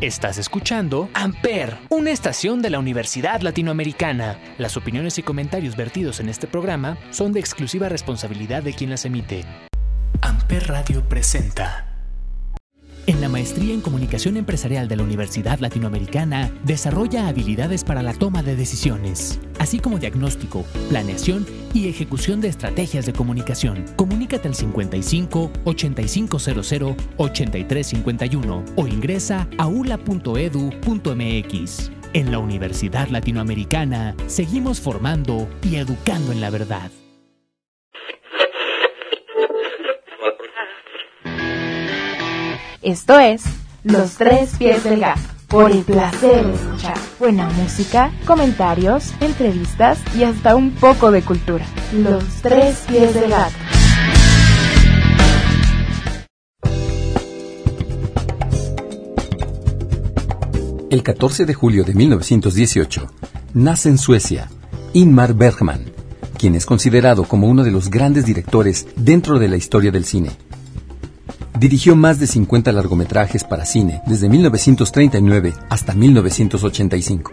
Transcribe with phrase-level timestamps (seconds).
[0.00, 4.38] Estás escuchando Amper, una estación de la Universidad Latinoamericana.
[4.58, 9.06] Las opiniones y comentarios vertidos en este programa son de exclusiva responsabilidad de quien las
[9.06, 9.46] emite.
[10.20, 11.94] Amper Radio presenta.
[13.06, 18.42] En la maestría en comunicación empresarial de la Universidad Latinoamericana, desarrolla habilidades para la toma
[18.42, 21.46] de decisiones, así como diagnóstico, planeación
[21.76, 23.84] y ejecución de estrategias de comunicación.
[23.96, 30.30] Comunícate al 55 8500 8351 o ingresa a ula.edu.mx.
[32.14, 36.90] En la Universidad Latinoamericana, seguimos formando y educando en la verdad.
[42.80, 43.42] Esto es
[43.82, 50.24] Los Tres Pies del Gato, por el placer de escuchar buena música, comentarios, entrevistas y
[50.24, 51.64] hasta un poco de cultura.
[51.92, 53.54] Los Tres Pies del Gato.
[60.90, 63.06] El 14 de julio de 1918
[63.54, 64.48] nace en Suecia
[64.92, 65.92] Ingmar Bergman,
[66.38, 70.30] quien es considerado como uno de los grandes directores dentro de la historia del cine.
[71.58, 77.30] Dirigió más de 50 largometrajes para cine desde 1939 hasta 1985.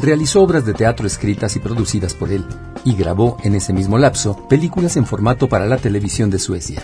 [0.00, 2.46] Realizó obras de teatro escritas y producidas por él
[2.84, 6.82] y grabó en ese mismo lapso películas en formato para la televisión de Suecia.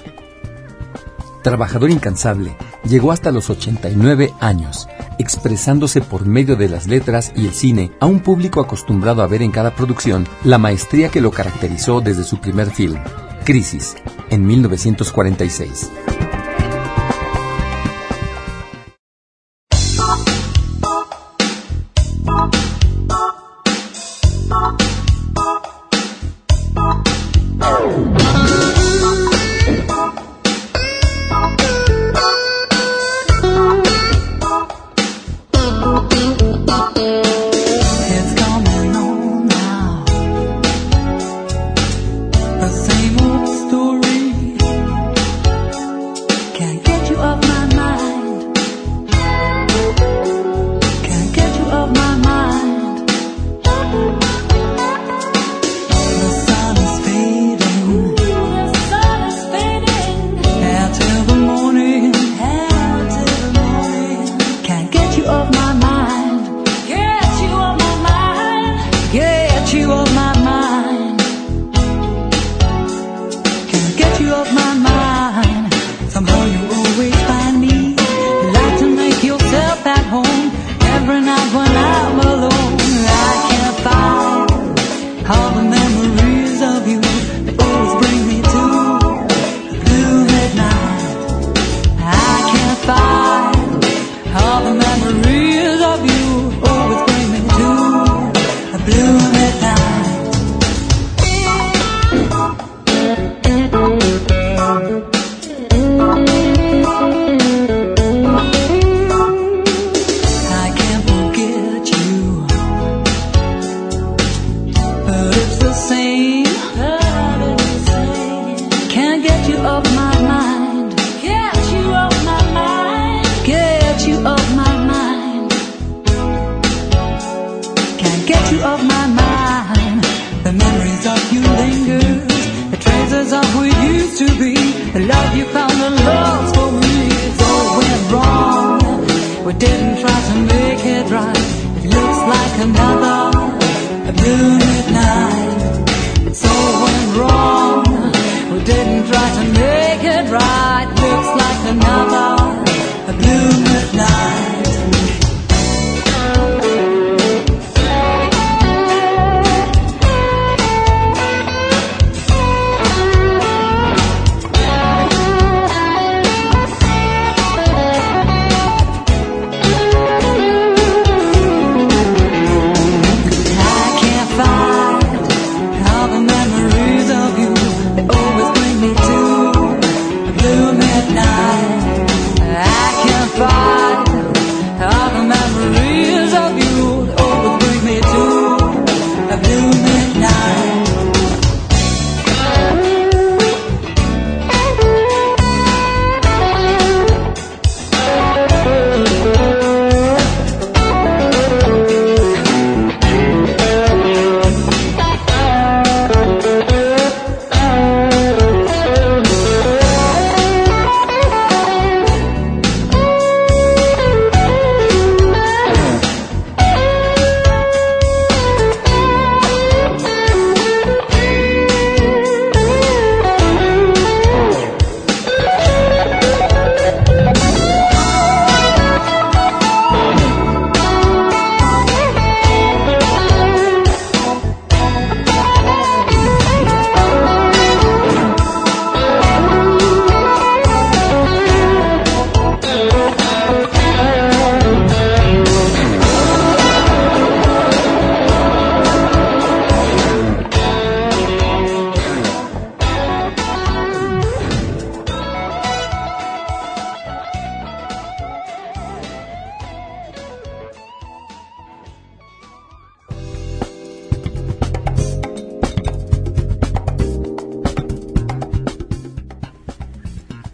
[1.43, 7.55] Trabajador incansable, llegó hasta los 89 años, expresándose por medio de las letras y el
[7.55, 12.03] cine a un público acostumbrado a ver en cada producción la maestría que lo caracterizó
[12.03, 12.99] desde su primer film,
[13.45, 13.97] Crisis,
[14.31, 15.91] en 1946.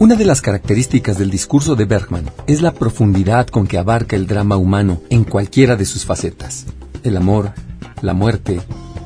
[0.09, 4.27] Una de las características del discurso de Bergman es la profundidad con que abarca el
[4.27, 6.65] drama humano en cualquiera de sus facetas.
[7.03, 7.53] El amor,
[8.01, 8.63] la muerte,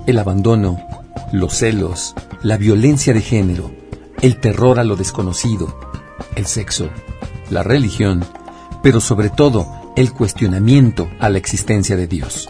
[0.06, 0.80] el abandono,
[1.32, 2.14] los celos,
[2.44, 3.72] la violencia de género,
[4.20, 5.76] el terror a lo desconocido,
[6.36, 6.88] el sexo,
[7.50, 8.24] la religión,
[8.80, 9.66] pero sobre todo
[9.96, 12.48] el cuestionamiento a la existencia de Dios.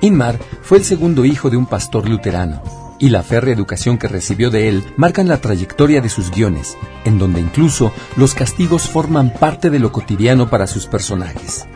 [0.00, 4.48] Inmar fue el segundo hijo de un pastor luterano, y la férrea educación que recibió
[4.48, 9.70] de él marcan la trayectoria de sus guiones, en donde incluso los castigos forman parte
[9.70, 11.66] de lo cotidiano para sus personajes.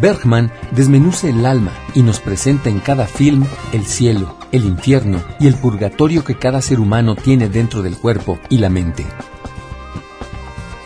[0.00, 3.44] Bergman desmenuce el alma y nos presenta en cada film
[3.74, 8.38] el cielo, el infierno y el purgatorio que cada ser humano tiene dentro del cuerpo
[8.48, 9.04] y la mente.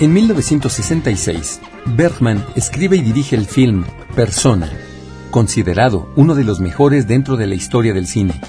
[0.00, 3.84] En 1966, Bergman escribe y dirige el film
[4.16, 4.69] Persona,
[5.31, 8.40] considerado uno de los mejores dentro de la historia del cine,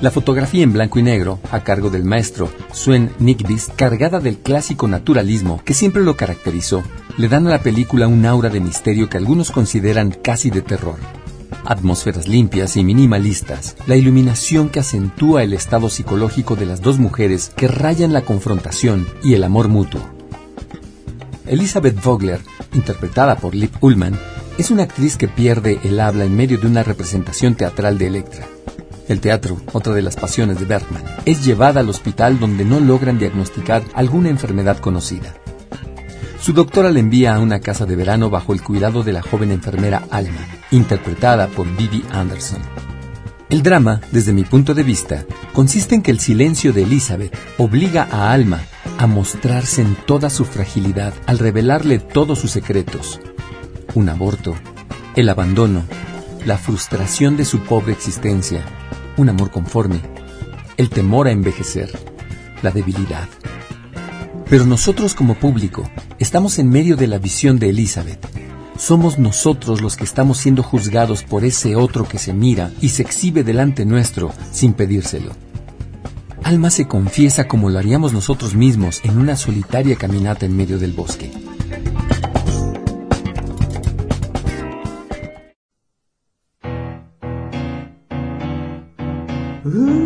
[0.00, 4.88] la fotografía en blanco y negro, a cargo del maestro Sven Nykvist, cargada del clásico
[4.88, 6.82] naturalismo que siempre lo caracterizó,
[7.18, 10.96] le dan a la película un aura de misterio que algunos consideran casi de terror.
[11.66, 17.52] Atmósferas limpias y minimalistas, la iluminación que acentúa el estado psicológico de las dos mujeres
[17.54, 20.00] que rayan la confrontación y el amor mutuo.
[21.46, 22.40] Elizabeth Vogler,
[22.72, 24.18] interpretada por Liv Ullmann,
[24.56, 28.46] es una actriz que pierde el habla en medio de una representación teatral de Electra.
[29.10, 33.18] El teatro, otra de las pasiones de Bergman, es llevada al hospital donde no logran
[33.18, 35.34] diagnosticar alguna enfermedad conocida.
[36.40, 39.50] Su doctora le envía a una casa de verano bajo el cuidado de la joven
[39.50, 42.60] enfermera Alma, interpretada por Vivi Anderson.
[43.48, 48.06] El drama, desde mi punto de vista, consiste en que el silencio de Elizabeth obliga
[48.12, 48.60] a Alma
[48.96, 53.18] a mostrarse en toda su fragilidad al revelarle todos sus secretos.
[53.94, 54.54] Un aborto,
[55.16, 55.82] el abandono,
[56.46, 58.62] la frustración de su pobre existencia,
[59.16, 60.00] un amor conforme,
[60.76, 61.90] el temor a envejecer,
[62.62, 63.28] la debilidad.
[64.48, 68.26] Pero nosotros como público estamos en medio de la visión de Elizabeth.
[68.76, 73.02] Somos nosotros los que estamos siendo juzgados por ese otro que se mira y se
[73.02, 75.32] exhibe delante nuestro sin pedírselo.
[76.42, 80.92] Alma se confiesa como lo haríamos nosotros mismos en una solitaria caminata en medio del
[80.92, 81.30] bosque.
[89.72, 89.99] Ooh.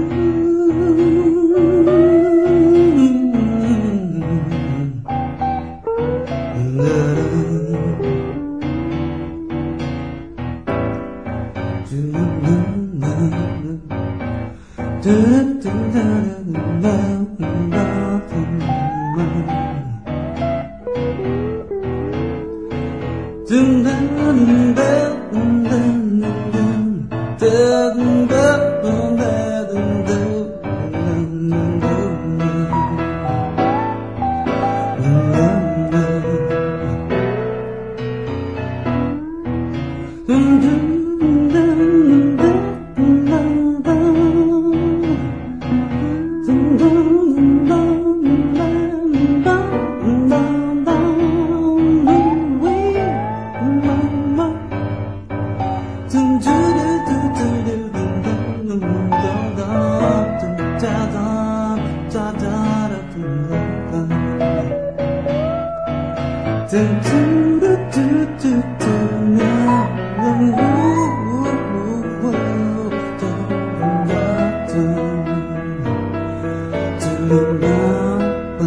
[40.28, 40.94] mm -hmm.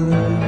[0.05, 0.46] bird.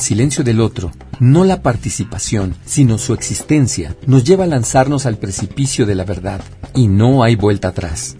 [0.00, 5.18] El silencio del otro, no la participación, sino su existencia, nos lleva a lanzarnos al
[5.18, 6.40] precipicio de la verdad,
[6.74, 8.16] y no hay vuelta atrás.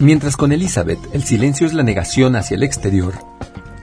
[0.00, 3.14] Mientras con Elizabeth el silencio es la negación hacia el exterior,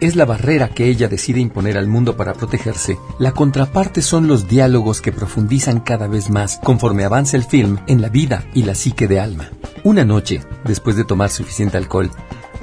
[0.01, 4.50] es la barrera que ella decide imponer al mundo para protegerse, la contraparte son los
[4.50, 8.75] diálogos que profundizan cada vez más conforme avanza el film en la vida y la
[8.75, 9.50] psique de Alma.
[9.86, 12.12] Una noche, después de tomar suficiente alcohol,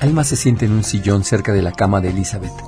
[0.00, 2.67] Alma se siente en un sillón cerca de la cama de Elizabeth.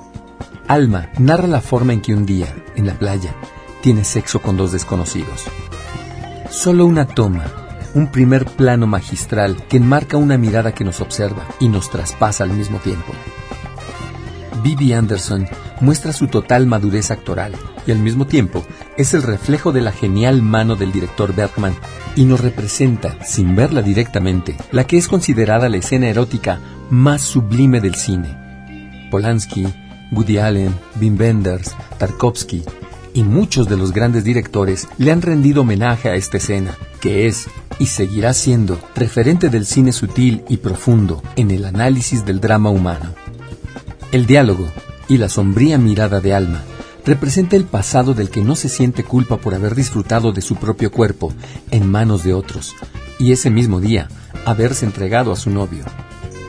[0.70, 3.34] Alma narra la forma en que un día, en la playa,
[3.80, 5.46] tiene sexo con dos desconocidos.
[6.48, 7.44] Solo una toma,
[7.94, 12.50] un primer plano magistral que enmarca una mirada que nos observa y nos traspasa al
[12.50, 13.12] mismo tiempo.
[14.62, 15.48] Bibi Anderson
[15.80, 17.52] muestra su total madurez actoral
[17.84, 18.64] y al mismo tiempo
[18.96, 21.74] es el reflejo de la genial mano del director Bergman
[22.14, 26.60] y nos representa, sin verla directamente, la que es considerada la escena erótica
[26.90, 29.08] más sublime del cine.
[29.10, 29.66] Polanski,
[30.12, 32.62] Woody Allen, Wim Wenders, Tarkovsky
[33.14, 37.48] y muchos de los grandes directores le han rendido homenaje a esta escena, que es
[37.78, 43.14] y seguirá siendo referente del cine sutil y profundo en el análisis del drama humano.
[44.12, 44.68] El diálogo
[45.08, 46.62] y la sombría mirada de Alma
[47.04, 50.90] representa el pasado del que no se siente culpa por haber disfrutado de su propio
[50.90, 51.32] cuerpo
[51.70, 52.74] en manos de otros
[53.18, 54.08] y ese mismo día
[54.44, 55.84] haberse entregado a su novio.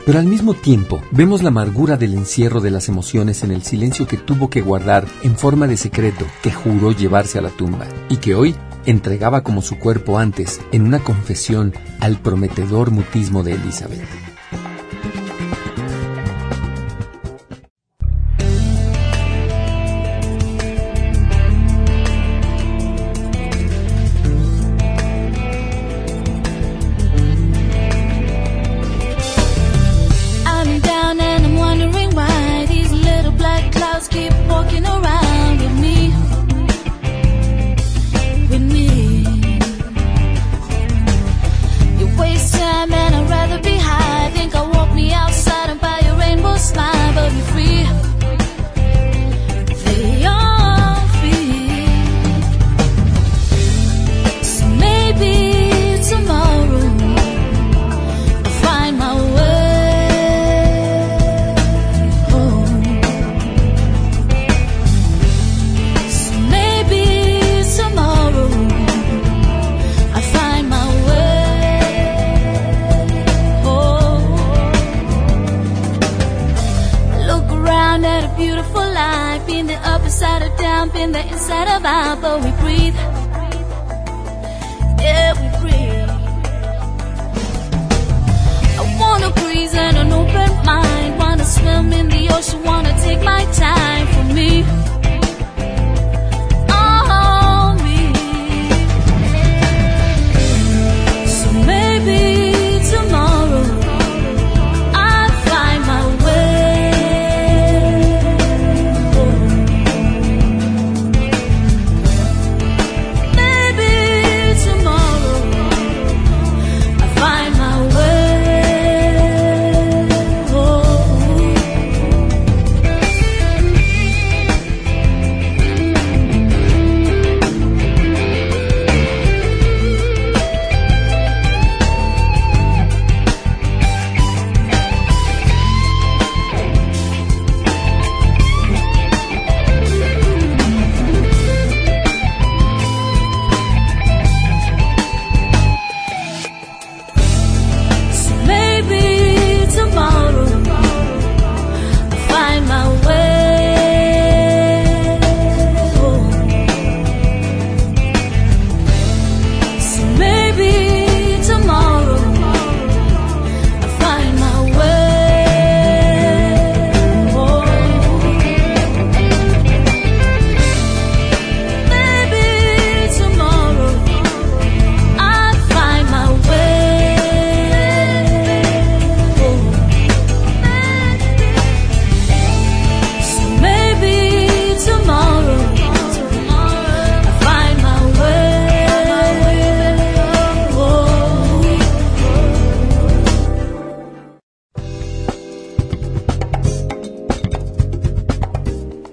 [0.04, 4.06] Pero al mismo tiempo vemos la amargura del encierro de las emociones en el silencio
[4.06, 8.16] que tuvo que guardar en forma de secreto que juró llevarse a la tumba y
[8.16, 14.21] que hoy entregaba como su cuerpo antes en una confesión al prometedor mutismo de Elizabeth.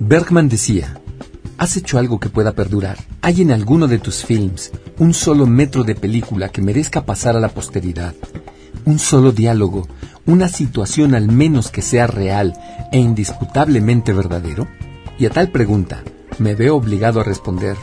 [0.09, 0.99] Bergman decía,
[1.59, 2.97] ¿has hecho algo que pueda perdurar?
[3.21, 7.39] ¿Hay en alguno de tus films un solo metro de película que merezca pasar a
[7.39, 8.15] la posteridad?
[8.85, 9.87] ¿Un solo diálogo?
[10.25, 12.59] ¿Una situación al menos que sea real
[12.91, 14.67] e indisputablemente verdadero?
[15.19, 16.01] Y a tal pregunta,
[16.39, 17.77] me veo obligado a responder,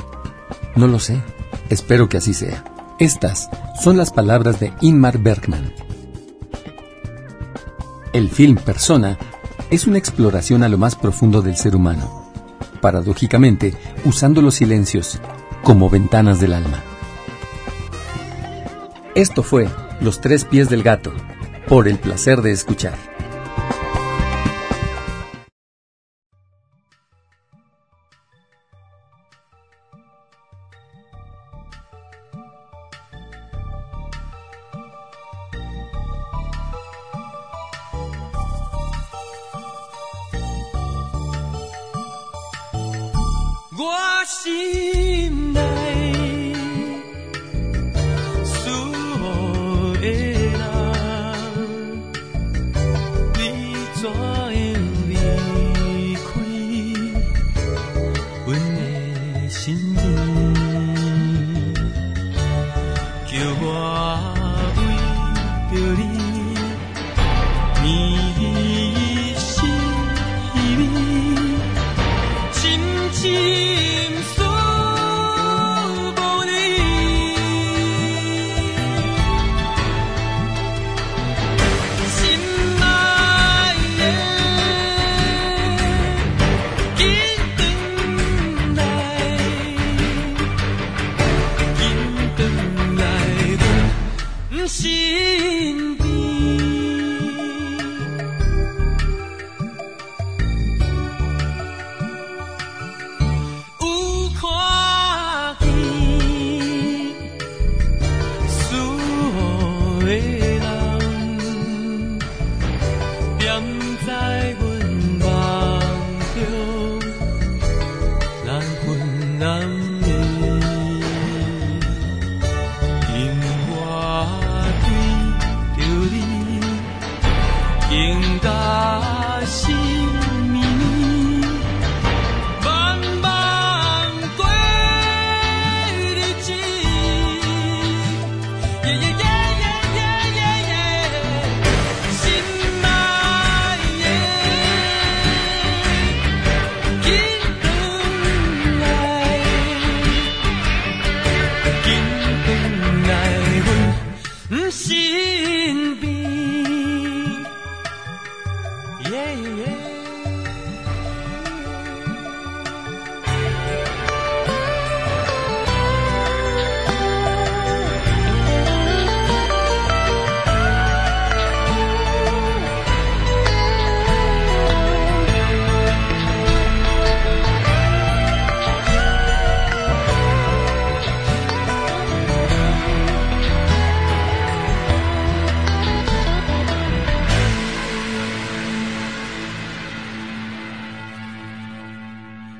[0.74, 1.22] no lo sé,
[1.70, 2.64] espero que así sea.
[2.98, 3.48] Estas
[3.80, 5.72] son las palabras de Inmar Bergman.
[8.12, 9.16] El film Persona
[9.70, 12.30] es una exploración a lo más profundo del ser humano,
[12.80, 15.20] paradójicamente usando los silencios
[15.62, 16.82] como ventanas del alma.
[19.14, 19.68] Esto fue
[20.00, 21.12] Los tres pies del gato,
[21.68, 23.15] por el placer de escuchar.
[44.26, 44.95] see.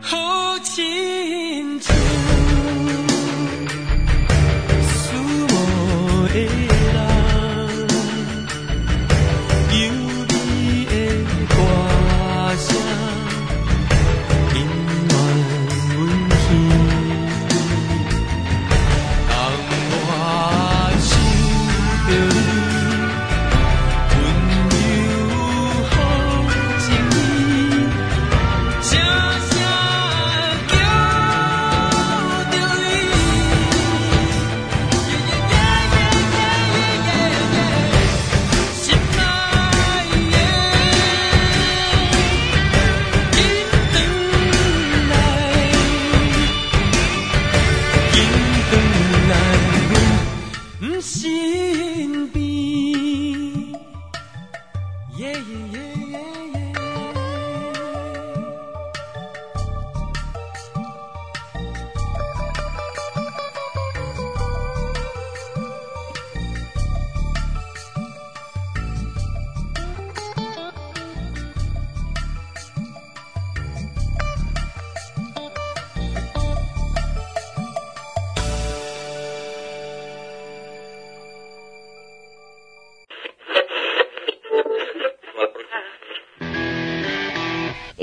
[0.09, 1.95] 好亲切。